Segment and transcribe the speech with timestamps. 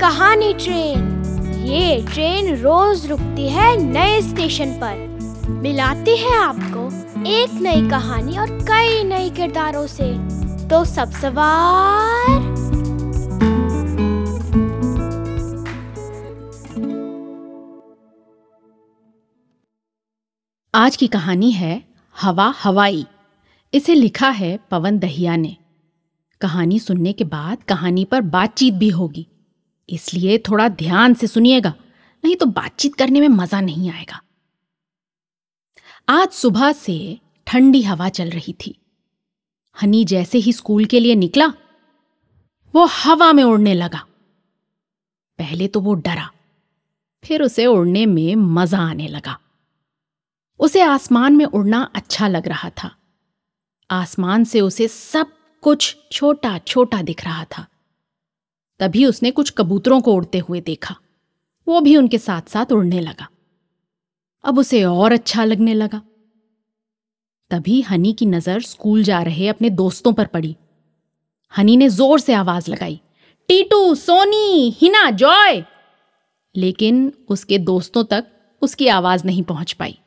[0.00, 1.22] कहानी ट्रेन।
[1.66, 4.96] ये ट्रेन रोज रुकती है नए स्टेशन पर।
[5.50, 6.82] मिलाती है आपको
[7.26, 10.08] एक नई कहानी और कई नए किरदारों से।
[10.68, 12.28] तो सब सवार।
[20.74, 21.84] आज की कहानी है
[22.20, 23.06] हवा हवाई।
[23.74, 25.56] इसे लिखा है पवन दहिया ने।
[26.40, 29.26] कहानी सुनने के बाद कहानी पर बातचीत भी होगी।
[29.88, 31.74] इसलिए थोड़ा ध्यान से सुनिएगा,
[32.24, 34.20] नहीं तो बातचीत करने में मज़ा नहीं आएगा।
[36.08, 36.96] आज सुबह से
[37.46, 38.74] ठंडी हवा चल रही थी।
[39.76, 41.46] हनी जैसे ही स्कूल के लिए निकला,
[42.74, 44.04] वो हवा में उड़ने लगा।
[45.38, 46.30] पहले तो वो डरा,
[47.24, 49.38] फिर उसे उड़ने में मज़ा आने लगा।
[50.60, 52.90] उसे आसमान में उड़ना अच्छा लग रहा था।
[53.90, 57.66] आसमान से उसे सब कुछ छोटा छोटा दिख रहा था।
[58.80, 60.96] तभी उसने कुछ कबूतरों को उड़ते हुए देखा।
[61.68, 63.28] वो भी उनके साथ साथ उड़ने लगा।
[64.44, 66.02] अब उसे और अच्छा लगने लगा।
[67.50, 70.56] तभी हनी की नज़र स्कूल जा रहे अपने दोस्तों पर पड़ी।
[71.56, 73.00] हनी ने ज़ोर से आवाज़ लगाई,
[73.48, 75.64] टीटू, सोनी, हिना, जॉय!
[76.56, 78.26] लेकिन उसके दोस्तों तक
[78.62, 79.98] उसकी आवाज़ नहीं पहुँच पाई।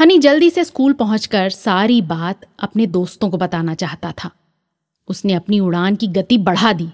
[0.00, 4.30] हनी जल्दी से स्कूल पहुंचकर सारी बात अपने दोस्तों को बताना चाहता था।
[5.08, 6.88] उसने अपनी उड़ान की गति बढ़ा दी।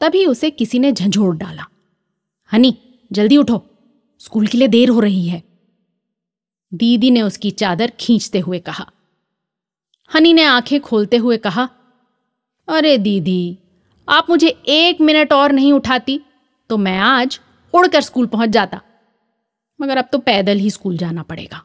[0.00, 1.66] तभी उसे किसी ने झंझोड़ डाला।
[2.52, 2.78] हनी,
[3.12, 3.64] जल्दी उठो।
[4.18, 5.42] स्कूल के लिए देर हो रही है।
[6.74, 8.90] दीदी ने उसकी चादर खींचते हुए कहा।
[10.14, 11.68] हनी ने आँखें खोलते हुए कहा,
[12.68, 13.58] अरे दीदी,
[14.08, 16.20] आप मुझे एक मिनट और नहीं उठाती
[16.70, 17.40] तो मैं आज
[17.74, 18.80] उड़कर स्कूल पहुँच जाता।
[19.80, 21.64] मगर अब तो पैदल ही स्कूल जाना पड़ेगा।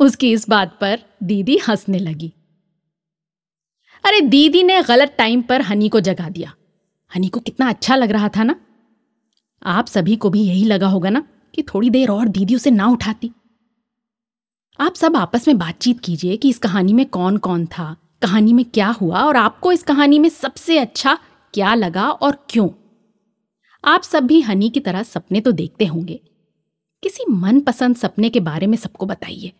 [0.00, 2.32] उसकी इस बात पर दीदी हंसने लगी।
[4.04, 6.54] अरे दीदी ने गलत टाइम पर हनी को जगा दिया।
[7.14, 8.54] हनी को कितना अच्छा लग रहा था ना?
[9.62, 11.22] आप सभी को भी यही लगा होगा ना
[11.54, 13.30] कि थोड़ी देर और दीदी उसे ना उठाती।
[14.78, 18.64] आप सब आपस में बातचीत कीजिए कि इस कहानी में कौन कौन था, कहानी में
[18.64, 21.18] क्या हुआ और आपको इस कहानी में सबसे अच्छा
[21.54, 22.68] क्या लगा और क्यों?
[23.84, 26.20] आप सब भी हनी की तरह सपने तो देखते होंगे।
[27.02, 29.52] किसी मनपसंद सपने के बारे में सबको बताइए।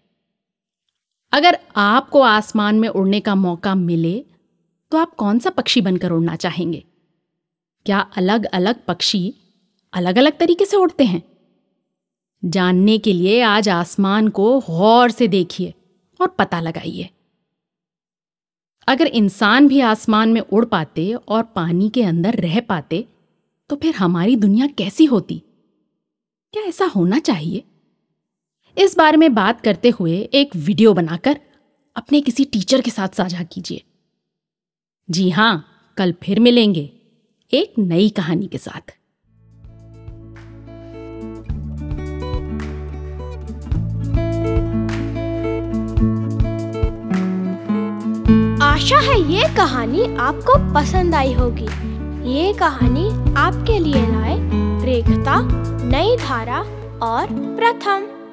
[1.33, 4.19] अगर आपको आसमान में उड़ने का मौका मिले
[4.93, 6.85] तो आप कौन सा पक्षी बनकर उड़ना चाहेंगे?
[7.87, 9.35] क्या अलग अलग पक्षी
[9.93, 11.23] अलग अलग तरीके से उड़ते हैं?
[12.45, 15.75] जानने के लिए आज आसमान को गौर से देखिए
[16.21, 17.11] और पता लगाइए।
[18.89, 23.09] अगर इंसान भी आसमान में उड़ पाते और पानी के अंदर रह पाते
[23.69, 25.43] तो फिर हमारी दुनिया कैसी होती?
[26.53, 27.65] क्या ऐसा होना चाहिए?
[28.79, 31.41] इस बारे में बात करते हुए एक वीडियो बनाकर
[31.97, 33.83] अपने किसी टीचर के साथ साझा कीजिए।
[35.11, 35.65] जी हाँ,
[35.97, 36.94] कल फिर मिलेंगे।
[37.55, 38.91] एक नई कहानी के साथ।
[48.63, 51.69] आशा है ये कहानी आपको पसंद आई होगी।
[52.31, 54.37] ये कहानी आपके लिए लाए
[54.85, 55.41] रेखता,
[55.85, 56.61] नई धारा
[57.03, 58.24] और प्रथम।